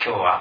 [0.00, 0.40] 今日は、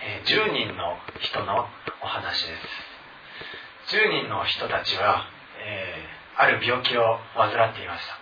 [0.00, 1.68] えー、10人の人の
[2.00, 3.92] お話です。
[3.92, 5.28] 10人の人たちは、
[5.60, 8.16] えー、ある病気を患っていました、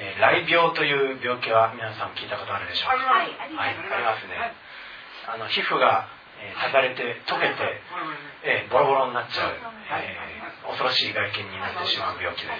[0.00, 3.04] えー、雷病という病気は皆さん聞いたことあるでしょうか？
[3.04, 4.24] はい、はい、あります。
[4.24, 4.32] ね、
[5.28, 6.08] あの皮膚が、
[6.40, 7.84] えー、ただれて溶けて、
[8.48, 12.56] えー、ボロボロになっちゃう、えー、恐ろしい外見になってしまう病気です、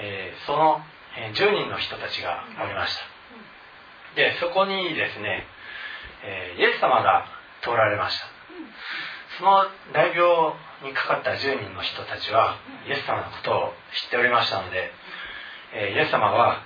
[0.00, 0.80] えー、その、
[1.20, 3.15] えー、10人の人たちがおりました
[4.16, 5.46] でそこにですね、
[6.24, 7.26] え、イエス様が
[7.62, 8.26] 通られました。
[9.38, 12.56] その大病にかかった10人の人たちは
[12.88, 14.90] イエス様のことを知っておりましたので、
[15.74, 16.64] え、イエス様は、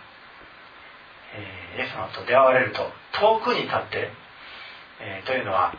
[1.35, 2.87] え、イエス様と出会われると
[3.19, 4.11] 遠くに立って、
[5.01, 5.75] え、というのは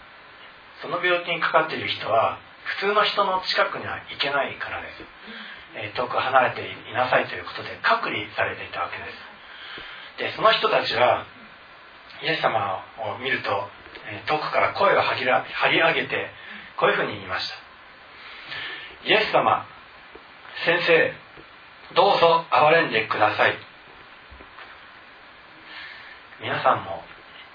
[0.81, 5.03] その病気にかかっている人は普通の人の近くには行けないからです、
[5.75, 9.31] え遠く離れていなさいということで隔離されていたわけです。
[10.17, 11.25] でその人たちは
[12.23, 13.69] イエス様を見ると、
[14.27, 15.15] 遠くから声を張
[15.69, 16.29] り上げて
[16.77, 17.55] こういうふうに言いました。
[19.09, 19.65] イエス様
[20.65, 21.13] 先生
[21.95, 23.57] どうぞ憐れんでください。
[26.41, 27.03] 皆さんも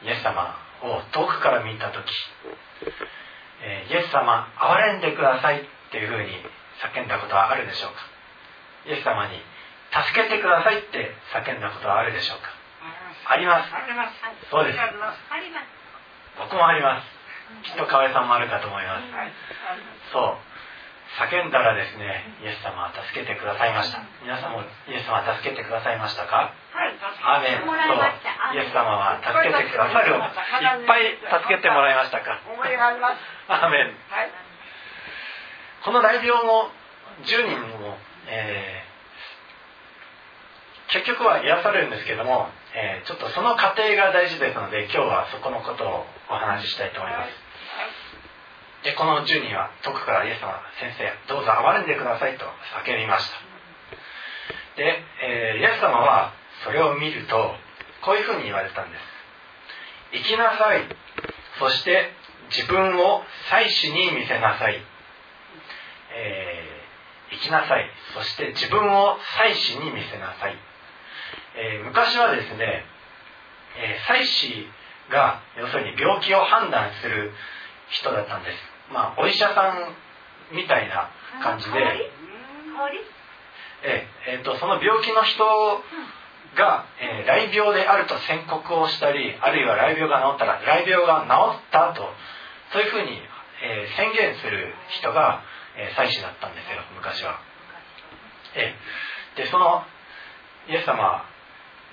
[0.03, 2.11] イエス様を遠くから見た時、
[3.91, 6.29] イエス様憐れんでくださいっていうふうに
[6.83, 7.99] 叫んだことはあるでしょうか？
[8.87, 9.41] イエス様に
[9.93, 12.56] 助けてくださいって叫んだことはあるでしょうか？
[13.29, 13.71] あります。
[14.51, 14.79] そうです。
[16.39, 17.07] 僕もあります。
[17.71, 19.07] きっと河合さんもあるかと思います。
[20.13, 20.37] そう。
[21.17, 24.03] 叫んだらですねイエス様は助けてくださいました。
[24.21, 26.53] 皆さんもイエス様は助けてくださいましたか？
[26.53, 26.93] はい。
[27.25, 27.65] アメン。
[27.65, 27.97] そう。
[28.55, 32.39] イエス様は助けてくださるいっぱい助けてもらいましたか？
[33.49, 33.95] アメン、
[35.85, 36.69] この大病も
[37.25, 37.97] 10人も、
[38.29, 47.33] えー、結局は癒されるんですけどもえー、ちょっとその過程が大事ですので今日はそこのことをお話ししたいと思います。
[48.85, 52.45] でこの10人は遠くからイエス様先生どうぞ憐れんでくださいと
[52.85, 53.41] 叫びました。
[54.77, 56.35] で、えー、イエス様は
[56.65, 57.57] それを見ると
[58.05, 58.99] こういうふうに言われたんで
[60.13, 60.21] す。
[60.29, 60.85] 生きなさい。
[61.59, 62.13] そして
[62.51, 64.77] 自分を祭司に見せなさい、
[66.13, 67.89] えー、生きなさい。
[68.13, 70.57] そして自分を祭司に見せなさい
[71.57, 72.85] えー、昔はですね、
[73.81, 74.67] えー、祭司
[75.11, 77.33] が要するに病気を判断する
[77.91, 78.57] 人だったんです。
[78.93, 79.73] まあ、お医者さ
[80.53, 81.11] んみたいな
[81.43, 81.79] 感じで、
[83.83, 85.45] えー、えー、とその病気の人
[86.57, 92.13] が、えー、雷病であると宣告をしたりあるいは雷病が治ったら雷病が治ったと
[92.73, 93.21] そういうふうに、
[93.63, 95.43] えー、宣言する人が、
[95.77, 97.41] えー、祭司だったんですよ昔は。
[98.55, 99.85] えー、でその
[100.69, 101.25] イエス様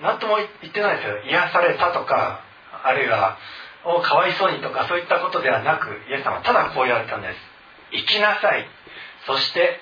[0.00, 1.18] 何とも言ってないですよ。
[1.24, 2.40] 癒されたとか
[2.82, 3.38] あるいは
[3.84, 7.36] おかわいそうにとかそういったことではなくイエス様はただこう言われたんです。
[7.92, 8.66] 生きなさい。
[9.26, 9.78] そして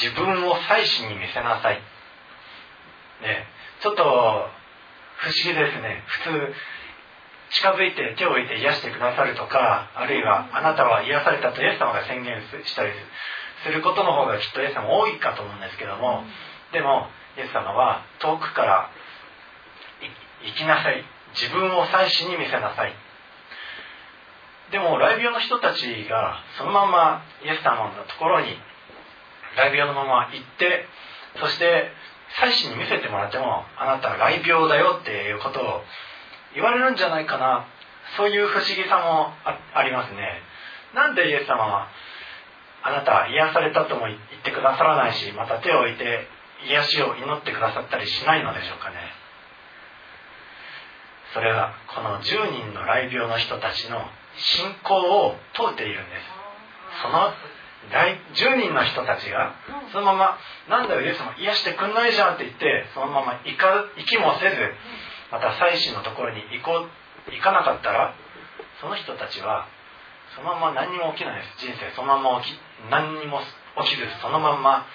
[0.00, 1.76] 自分を祭司に見せなさい。
[3.22, 3.46] ね
[3.82, 4.48] ちょっと不思
[5.44, 6.04] 議ですね。
[6.06, 6.54] 普通
[7.50, 12.90] 近づいて手を置いて癒してくださるとかあるいはあなたは癒されたとイエス様が宣言したり
[13.64, 16.24] することの方がきっとイエス様多いかと思うんですけども
[16.72, 17.06] でも
[17.38, 18.90] イエス様は遠くから
[20.52, 21.04] きなさい。
[21.34, 22.94] 自分を祭司に見せなさい。
[24.70, 28.48] でも雷病の人たちがそのままイエス様のところに
[29.54, 30.86] 雷病のまま行って
[31.38, 31.92] そして
[32.40, 35.82] 祭司に見せてもらってもあなたは雷病だよっていうことを
[36.54, 37.66] 言われるんじゃないかな。
[38.16, 39.32] そういう不思議さも
[39.74, 40.42] ありますね。
[40.94, 41.88] なんでイエス様は
[42.82, 46.26] あなたは癒されたとも言ってくださらないしまた手を置いて
[46.68, 48.96] 癒しを祈ってくださったりしないのでしょうかね。
[51.36, 54.00] それはこの10人の雷病の人たちの
[54.38, 56.24] 信仰を問うているんです。
[57.02, 57.28] その
[58.32, 59.52] 10人の人たちが
[59.92, 64.74] そのまま「なんだよイエス様癒してくんないじゃん」って言ってそのまま行か行きもせず
[65.30, 66.88] また祭司のところに行こ
[67.28, 68.14] う行かなかったら
[68.80, 69.66] その人たちは
[70.34, 71.58] そのまま何にも起きないです。
[71.58, 73.42] 人生そのまま起き何にも
[73.84, 74.86] 起きずそのまま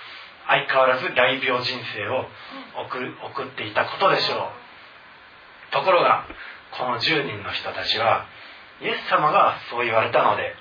[0.47, 2.25] 相変わらず大病人生を
[3.29, 4.60] 送っていたことでしょう
[5.71, 6.25] ところが
[6.77, 8.25] この10人の人たちは
[8.81, 10.53] イエス様がそう言われたので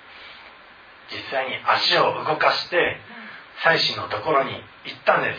[1.11, 2.97] 実際に足を動かして
[3.63, 4.53] 祭司のところに
[4.87, 5.39] 行ったんです。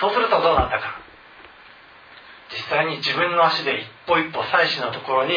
[0.00, 1.00] そうするとどうなったか。
[2.50, 5.34] 実際に自分の足で一歩一歩祭司のところに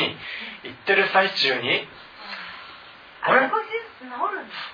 [0.63, 1.87] 行ってる最中に
[3.21, 3.49] あれ？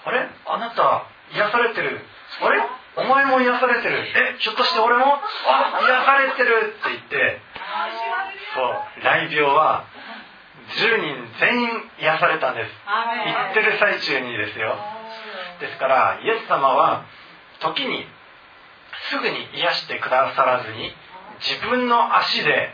[0.06, 0.30] あれ？
[0.45, 2.00] あなた癒されてる。
[2.42, 2.62] あれ？
[2.95, 4.07] お前も癒されてる。
[4.07, 5.06] えひょっとして俺も？
[5.48, 7.42] あ癒されてるって言って
[8.57, 8.74] そう
[9.06, 9.86] 雷病は
[10.81, 11.69] 10人全員
[12.01, 12.71] 癒されたんです。
[13.24, 14.75] 言ってる最中にですよ。
[15.62, 17.06] ですからイエス様は
[17.62, 18.06] 時に
[19.09, 20.92] すぐに癒してくださらずに
[21.39, 22.74] 自分の足で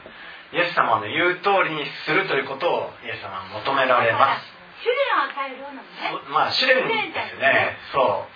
[0.53, 4.53] イエス様の言う通りにするということをイエス様は求められます。
[4.83, 5.87] 試練を与えるようなね。
[6.29, 7.77] まあ試練ですね。
[7.91, 8.33] そう。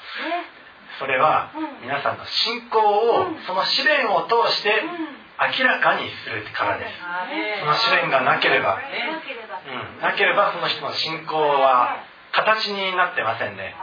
[1.00, 1.52] それは
[1.82, 4.82] 皆さんの信仰をその試練を通して
[5.38, 6.92] 明らかにするからです
[7.62, 12.01] その試練がなければ、うん、なければその人の信仰は
[12.34, 13.75] 形になってませんね。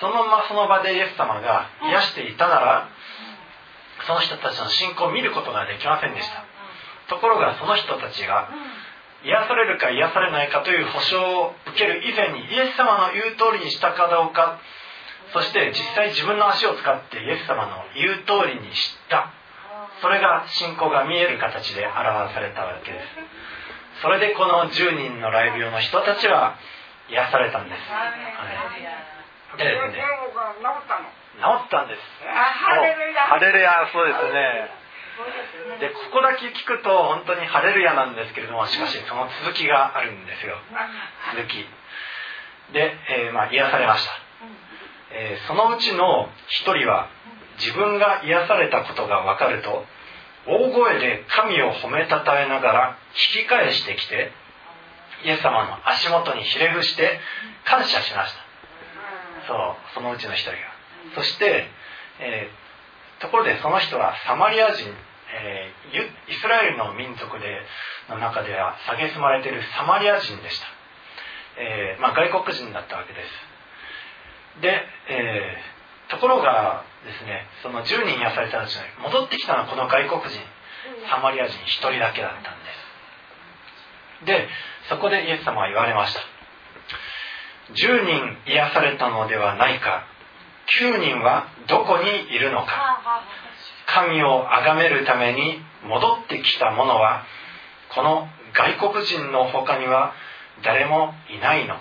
[0.00, 2.88] そのままその場でイエス様が癒していたなら
[4.06, 6.44] その人たちの信仰を見ることができませんでした。
[7.08, 8.48] ところがその人たちが
[9.24, 14.58] 癒されるか癒されないかという保証を受ける以前にイエス様の言う通りにしたかどうか
[15.34, 19.34] そして実際自分の足を使ってイエス様の言う通りにした
[20.00, 23.06] それが信仰が見える形で表されたわけです。
[24.02, 26.56] それでこの10人の雷病の人たちは
[27.10, 28.08] 癒されたんです、は
[29.54, 30.00] い、でですね。
[31.36, 32.00] 治ったんです
[33.28, 33.88] ハレルヤ。
[33.92, 34.80] そうですね。
[35.80, 40.56] でここだけ聞くと本当にハレルヤなんですけれどもしかしその続きがあるんですよ。
[41.36, 41.66] 続き。
[42.72, 44.12] で、えー、まあ、癒されました。
[45.12, 47.08] えー、そのうちの一人は
[47.60, 49.84] 自分が癒されたことが分かると
[50.46, 52.98] 大声で神を褒めたたえながら
[53.36, 54.32] 引き返してきて
[55.24, 57.20] イエス様の足元にひれ伏して
[57.64, 58.50] 感謝しました。
[59.46, 60.56] そうそのうちの一人が。
[61.14, 61.66] そして、
[62.20, 64.86] えー、ところでその人はサマリア人、
[65.34, 67.60] えー、イスラエルの民族で
[68.08, 70.66] の中では蔑まれているサマリア人でした、
[71.58, 74.60] えーまあ、外国人だったわけです。
[74.62, 75.56] で、え、
[76.08, 77.46] ところがですね。
[77.62, 80.40] その10人癒されたうちに戻ってきたのはこの外国人。
[81.08, 82.70] サマリア人1人だけだったんで。
[84.22, 84.48] すで
[84.88, 86.20] そこでイエス様は言われました。
[87.72, 90.04] 10人癒されたのではないか。
[90.80, 93.24] 9人はどこにいるのか。
[93.86, 97.24] 神を崇めるために戻ってきた者は
[97.94, 100.12] この外国人の他には
[100.62, 101.80] 誰もいないのか。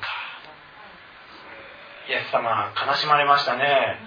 [2.10, 4.00] イエス様悲しまれましたね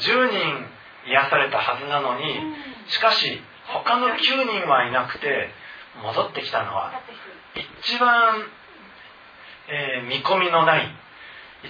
[0.00, 0.66] 10人
[1.06, 2.24] 癒されたはずなのに
[2.88, 5.50] しかし他の9人はいなくて
[6.02, 6.92] 戻ってきたのは
[7.80, 8.42] 一番、
[9.68, 10.88] えー、見込みのない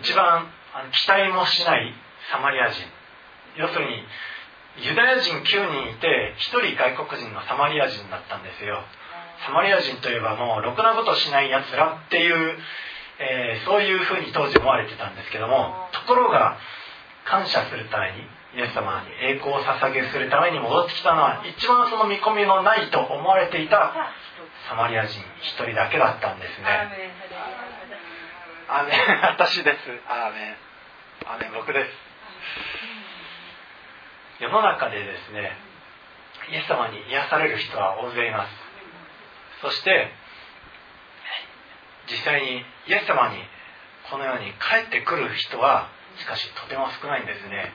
[0.01, 0.47] 一番
[0.93, 1.93] 期待もしない
[2.33, 2.83] サマリア人。
[3.57, 4.03] 要するに
[4.85, 8.83] ユダヤ人9人いて1人外国人のサマリア人だったんですよ。
[9.47, 12.59] サマリア人といえばもうろくなことしないやつらっていう
[13.19, 16.59] えー、そういうふうに当時思われてたんですけどもところが
[17.27, 18.23] 感謝するために
[18.57, 23.93] イエス様に栄光を捧げするために戻ってきたのは一番その見込みのないと思われていた
[24.69, 26.67] サマリア人一人だけだったんですね。
[28.69, 29.21] アメン。
[29.23, 30.01] 私です。
[30.09, 30.57] アーメン。
[31.27, 31.53] アーメン。
[31.53, 31.91] 僕です。
[34.39, 35.57] 世の中でですね
[36.51, 38.51] イエス様に癒される人は大勢います。
[39.63, 40.13] そして
[42.09, 43.43] 実際にイエス様に
[44.11, 47.73] このように帰ってくる人はしかしとても少ないんですね。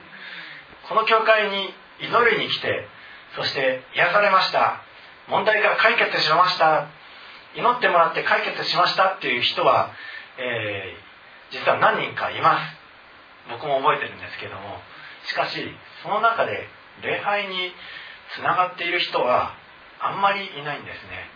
[0.88, 2.86] この教会に祈りに来て
[3.36, 4.82] そして癒されました。
[5.28, 6.88] 問題が解決しました。
[7.54, 9.14] 祈ってもらって解決しました。
[9.14, 9.90] っていう人は、
[10.38, 12.76] えー、実は何人かいます。
[13.50, 14.80] 僕も覚えてるんですけども。
[15.26, 15.62] しかし
[16.02, 16.66] その中で
[17.02, 17.72] 礼拝に
[18.34, 19.54] つながっている人は
[20.00, 21.30] あんまりいないんですね。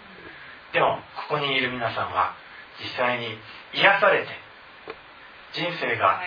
[0.73, 2.35] でもここにいる皆さんは
[2.83, 3.39] 実際に
[3.75, 4.29] 癒されて
[5.53, 6.21] 人生が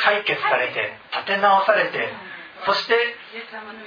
[0.00, 2.08] 解決されて立て直されて
[2.66, 2.94] そして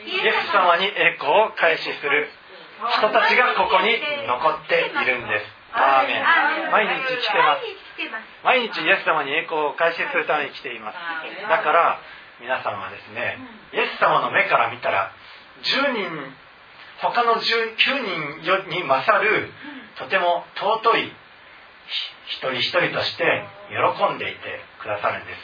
[0.06, 2.30] イエス様に栄光を開始する
[2.78, 3.98] 人たちがここに
[4.28, 5.46] 残っているんです。
[5.74, 6.72] アーメン。
[6.72, 7.66] 毎日来てます。
[8.44, 10.98] 毎日イエス様に栄光を開始するために来ています。
[11.50, 12.00] だから
[12.40, 13.38] 皆さんはですね
[13.74, 15.12] イエス様の目から見たら
[15.64, 16.06] 10人
[17.02, 19.50] 他の9人に勝る
[19.98, 21.12] とても尊い
[22.28, 25.40] 一人一人として喜んでいてくださるんです。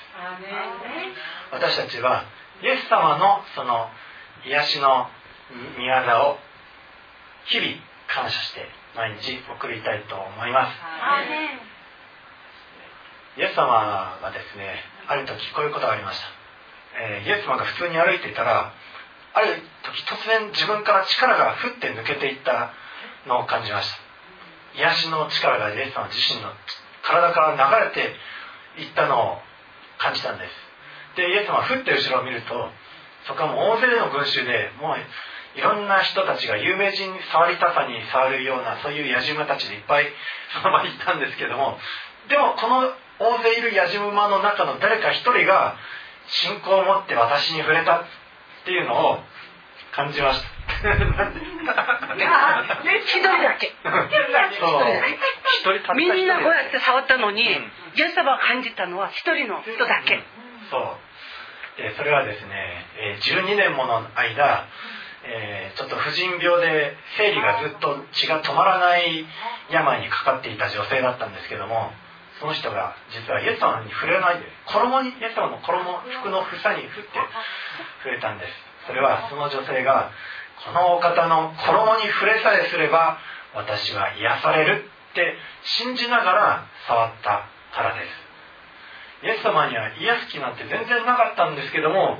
[1.51, 2.25] 私たちは
[2.61, 3.89] イエス様のその
[4.45, 5.07] 癒しの
[5.77, 6.37] 御業を
[7.45, 7.75] 日々
[8.07, 10.73] 感謝して毎日送りたいと思います。
[13.37, 16.27] イエス様がですねある時こういうことがありました、
[17.01, 18.71] えー、イエス様が普通に歩いていたら
[19.33, 22.71] ある時突然自分から力がふって抜けていった
[23.25, 23.97] のを感じました。
[24.75, 26.49] 癒しの力がイエス様自身の
[27.03, 28.15] 体から流れて
[28.77, 29.37] いったのを
[29.97, 30.51] 感じたんです
[31.15, 32.69] でイエス様はふって後ろを見ると
[33.27, 34.97] そこはもう大勢の群衆でもう
[35.55, 40.05] いろんな人たちが有名人触りたさに触るようなそういう野じ馬たちでいっぱい
[40.51, 41.77] その場にいたんですけども
[42.27, 42.89] でもこの
[43.19, 45.77] 大勢いる野じ馬の中の誰か一人が
[46.27, 48.03] 信仰を持って私に触れたっ
[48.65, 49.19] ていうのを
[49.93, 50.52] 感じました。
[52.99, 53.71] 一人だけ。
[55.95, 57.59] みんなこうやって触ったのに、イエ
[58.09, 60.19] ス様が感じたのは一人の人だけ。
[60.69, 60.97] そう。
[61.77, 62.85] でそれはですね、
[63.23, 64.67] 12年もの間、
[65.25, 69.25] えー、ちょっと婦人病で生理がずっと血が止まらない
[69.71, 71.91] 病にかかっていた女性だったんですけども
[72.39, 75.79] その人が実はイエス様に触れないで衣にイエス様の衣
[76.19, 77.15] 服の房に振って
[78.03, 78.51] 触れたんです
[78.85, 80.11] それはその女性が
[80.65, 83.17] このお方の衣に触れさえすれば
[83.55, 88.23] 私は癒されるって信じながら触ったからです。
[89.23, 92.19] イエス様には癒す気なんて全然なかったんですけども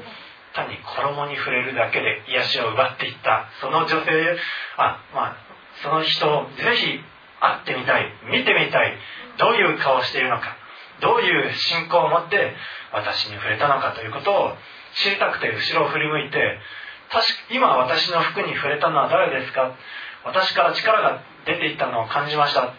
[0.56, 4.38] 単に衣に触れるだけで癒しを奪っていったその女性
[4.78, 5.38] あまあ
[5.84, 7.00] その人をぜひ
[7.42, 8.98] 会ってみたい見てみたい
[9.38, 10.56] どういう顔をしているのか
[11.02, 12.54] どういう信仰を持って
[12.94, 14.56] 私に触れたのかということを
[14.96, 16.60] 知りたくて後ろを振り向いて
[17.52, 19.76] 今私の服に触れたのは誰ですか？
[20.26, 22.74] 私から力が出ていったのを感じました。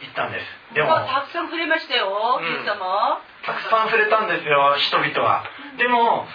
[0.00, 0.74] 言ったんです。
[0.74, 3.20] でもたくさん触れましたよ、うん、イエス様。
[3.46, 5.44] たくさん触れたんですよ人々は。
[5.78, 6.26] でも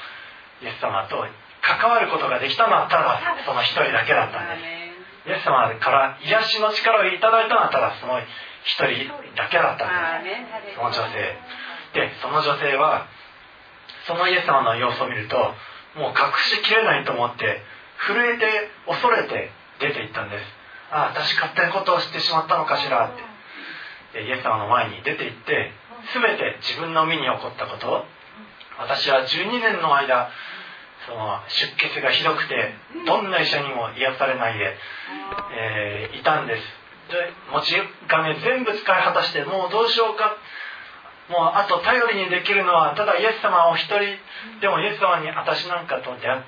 [0.62, 1.26] イエス様と
[1.62, 4.64] 関わることができたのはただその一人だけだったんで
[5.26, 5.30] す。
[5.30, 8.20] イエス様から癒しの力をいただいたのはただその
[8.64, 10.36] 一人だけだったんで
[10.72, 10.76] す。
[10.76, 11.38] その女性。
[11.94, 13.08] でその女性は
[14.08, 15.54] そのイエス様の様子を見ると
[15.96, 17.62] もう隠しきれないと思って
[18.08, 20.46] 震えて恐れて出て行ったんです。
[20.92, 23.30] ああ私勝手なことをしてしまったのかしらって。
[24.22, 25.72] でイエス様の前に出て行って
[26.14, 28.06] 全て自分の身に起こったこと。
[28.80, 30.32] 私は12年の間
[31.06, 32.74] その出血がひどくて
[33.06, 34.78] どんな医者にも癒されないで、
[35.52, 36.64] えー、いたんです。
[37.10, 37.76] で持ち
[38.08, 40.38] 金全部使い果たしてもうどうしようか。
[41.30, 44.18] もうあと頼りにできるのはただイエス様お一人
[44.62, 46.44] でもイエス様に私なんかと出会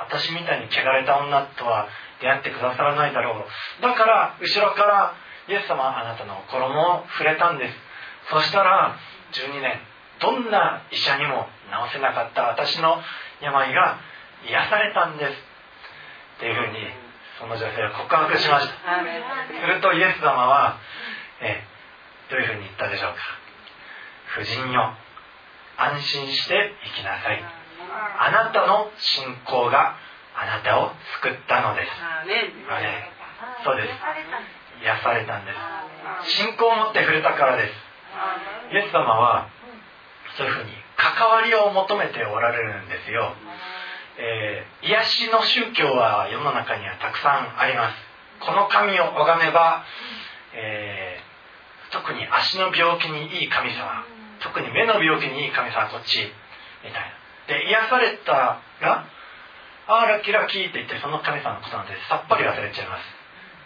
[0.00, 1.86] 私みたいに汚れた女とは
[2.20, 3.82] 出会ってくださらないだろう。
[3.82, 5.14] だから後ろから
[5.48, 7.74] イエス様あなたの衣を触れたんです。
[8.30, 8.96] そしたら
[9.32, 9.78] 12年
[10.20, 11.46] どんな医者にも
[11.88, 12.96] 治せなかった私の
[13.40, 13.98] 病が
[14.48, 15.32] 癒されたんです。
[15.32, 16.78] っていうふうに
[17.38, 18.74] その女性は告白しました。
[19.60, 20.78] するとイエス様は
[21.40, 21.62] え
[22.30, 23.39] どういうふうに言ったでしょうか？
[24.36, 24.94] 夫人よ。
[25.76, 27.42] 安心して生きなさい。
[28.18, 29.96] あなたの信仰が
[30.36, 31.90] あなたを救ったのです。
[33.64, 33.88] そうです。
[34.82, 35.52] 癒されたんで
[36.24, 36.36] す。
[36.36, 37.72] 信仰を持って触れたからです。
[38.72, 39.48] イエス様は
[40.36, 43.32] そういうふうに関わりを求めておられるんですよ、
[44.18, 47.96] えー、癒しの宗教は世の中にはたくさんあります。
[48.40, 49.84] この神を拝めば、
[50.54, 54.04] えー、特に足の病気にいい神様
[54.42, 56.18] 特に目の病気にいい神様こっち
[56.84, 57.20] みたいな。
[57.48, 58.32] で癒された
[58.80, 59.06] ら
[59.86, 63.02] ああラッキーラッキーって言ってその神様のことなんてさっぱり忘れちゃいます。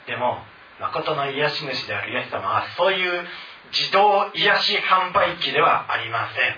[0.07, 0.39] でも
[0.81, 3.27] 誠の癒し主であるイエス様はそういう
[3.73, 6.57] 自動癒し販売機ではありません。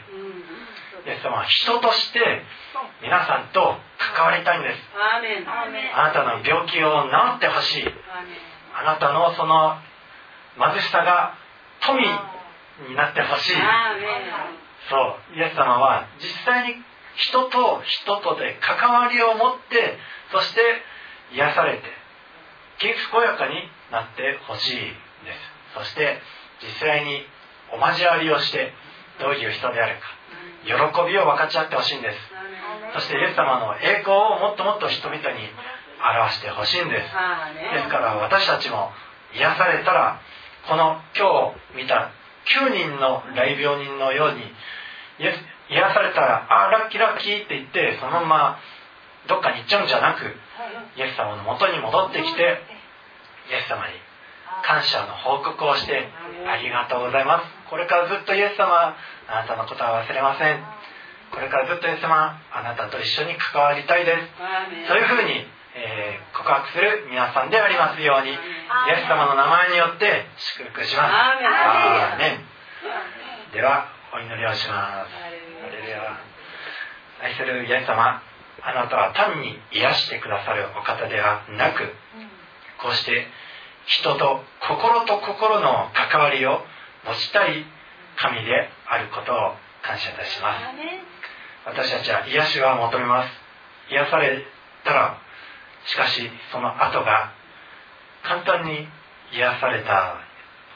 [1.07, 2.43] イエス様は人として
[3.03, 3.77] 皆さんと
[4.15, 4.79] 関わりたいんです。
[5.95, 7.85] あなたの病気を治ってほしい。
[8.75, 9.79] あなたのその
[10.59, 11.35] 貧しさが
[11.81, 12.01] 富
[12.89, 13.53] になってほしい。
[14.89, 15.39] そう。
[15.39, 16.75] イエス様は実際に
[17.17, 19.99] 人と人とで関わりを持って
[20.33, 20.61] そして
[21.33, 21.83] 癒されて
[22.79, 23.55] 健やかに
[23.91, 25.75] なってほしいです。
[25.75, 26.21] そして
[26.63, 27.27] 実際に
[27.73, 28.73] お交わりをして
[29.19, 30.07] どういう人であるか
[30.65, 32.19] 喜びを分かち合ってほしいんです。
[32.95, 35.25] そしてイエス様の栄光をもっともっと人々に
[35.99, 37.09] 表してほしいんです。
[37.73, 38.93] ですから私たちも
[39.35, 40.21] 癒されたら
[40.69, 42.11] この今日見た
[42.47, 44.43] 9人の大病人のように
[45.69, 48.59] 癒されたら「ああラッキーラッキー」って言ってそのまま
[49.27, 50.25] どっかに行っちゃうんじゃなく
[50.97, 52.63] イエス様のもとに戻ってきて
[53.51, 53.95] イエス様に
[54.63, 56.09] 感謝の報告をして
[56.49, 57.47] ありがとうございます。
[57.71, 58.97] これからずっとイエス様
[59.29, 60.65] あなたのことは忘れません。
[61.33, 64.89] これからずっとイエス様あなたと一緒に関わりたいです。
[64.89, 65.47] そういうふうに、
[65.77, 68.39] えー、告白する皆さんでありますようにイエ
[69.05, 70.25] ス様の名前によって
[70.57, 71.13] 祝福します。
[71.13, 73.53] アーメン。
[73.53, 75.13] ではお祈りをします。
[77.23, 78.23] 愛するイエス様
[78.63, 81.93] あなたは単に癒してくださるお方ではなく
[82.81, 83.27] こうして
[83.85, 86.61] 人と心と心の関わりを
[87.05, 87.65] 持ちたい
[88.17, 90.65] 神であることを感謝いたします。
[91.67, 93.29] 私たちは癒しは求めます。
[93.91, 94.43] 癒され
[94.85, 95.26] たら
[95.87, 97.33] しかしその後が
[98.23, 98.87] 簡単に
[99.33, 100.17] 癒された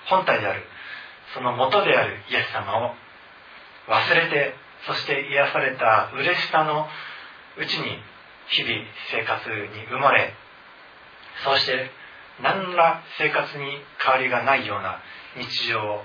[0.09, 0.63] 本体である。
[1.35, 2.95] その元であるイエス様を
[3.89, 4.55] 忘れて
[4.87, 6.87] そして癒された嬉しさの
[7.59, 7.99] うちに
[8.49, 8.75] 日々
[9.11, 10.35] 生活に生まれ
[11.45, 11.91] そして
[12.43, 13.65] 何ら生活に
[14.03, 14.99] 変わりがないような
[15.37, 16.03] 日常を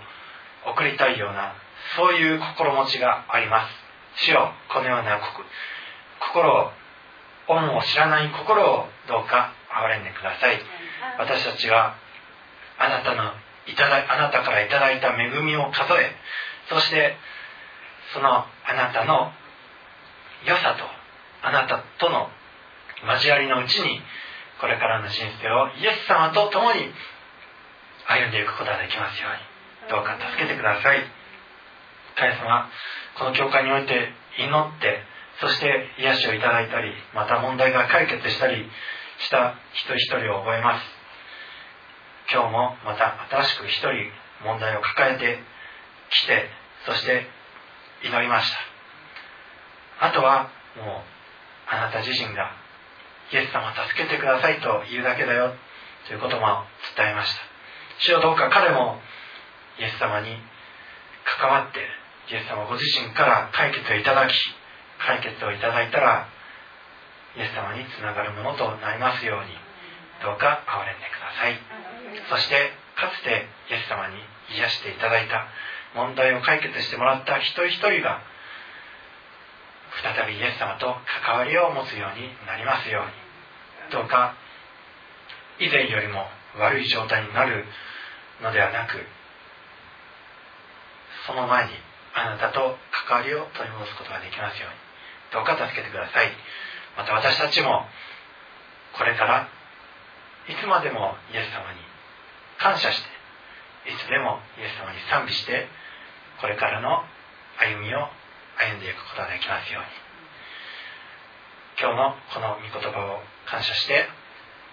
[0.67, 1.53] 送りたいような
[1.97, 4.25] そういう心持ちがあります。
[4.25, 5.19] 主よこのような
[6.19, 6.71] 心を
[7.47, 10.59] 恩を知らない心をどうか憐れんでください。
[11.17, 11.95] 私たちは
[12.77, 13.31] あなたの
[13.67, 16.15] いただあなたからいただいた恵みを数え
[16.69, 17.15] そして
[18.13, 19.31] そのあなたの
[20.45, 20.85] 良さと
[21.47, 22.29] あなたとの
[23.13, 24.01] 交わりのうちに
[24.59, 26.91] これからの人生をイエス様と共に
[28.07, 31.03] 歩んでいくことができますようにどうか助けてください。
[32.15, 32.69] 神様
[33.19, 35.03] この教会において祈って
[35.41, 38.65] そして癒しをいただいたりまた問題が解決したり
[39.19, 40.85] した一人一人を覚えます。
[42.31, 44.11] 今日もまた新しく一人
[44.43, 45.39] 問題を抱えて
[46.09, 46.49] きて
[46.85, 47.27] そして
[48.03, 48.51] 祈りまし
[49.99, 50.07] た。
[50.07, 51.03] あとはもう
[51.67, 52.51] あなた自身が
[53.31, 55.53] イエス様助けてくださいと言うだけだよ
[56.07, 56.63] ということも
[56.95, 57.41] 伝えました。
[57.99, 58.99] 主よどうか彼も
[59.79, 60.37] イエス様に
[61.39, 61.79] 関わって
[62.31, 64.33] イエス様ご自身から解決をいただき
[64.99, 66.27] 解決をいただいたら
[67.37, 69.51] イエス様につながるものとなりますように
[70.23, 71.59] どうか憐れんでください。
[72.29, 74.15] そしてかつてイエス様に
[74.55, 75.47] 癒していただいた
[75.95, 78.21] 問題を解決してもらった一人一人が
[80.03, 84.35] 再びイエス様と関わりを持つようになりますようにどうか
[85.59, 86.27] 以前よりも
[86.59, 87.65] 悪い状態になる
[88.41, 88.99] のではなく
[91.27, 91.71] その前に
[92.13, 94.84] あなたと関わりを取り戻すことができますように。
[95.33, 96.31] どうか助けてください。
[96.97, 97.85] また私たちも
[98.93, 99.49] これから
[100.47, 101.79] いつまでもイエス様に
[102.57, 105.67] 感謝していつでもイエス様に賛美して
[106.39, 107.03] これからの
[107.57, 108.07] 歩みを
[108.57, 109.89] 歩んでいくことができますように。
[111.77, 114.07] 今日のこの御言葉を感謝して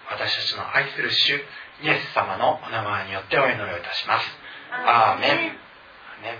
[0.09, 1.35] 私たちの愛する主
[1.81, 4.25] イエス様のお名前によってお祈りをいたします。
[4.71, 6.37] アーメンアーメン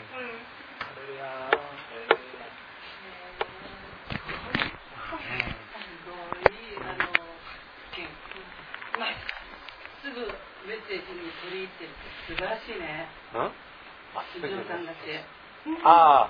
[10.01, 10.19] すぐ
[10.67, 11.02] メッセージに
[11.41, 13.07] 取り入ってるって素晴らしいね。
[13.33, 13.37] う
[15.71, 15.81] ん？
[15.87, 16.29] あ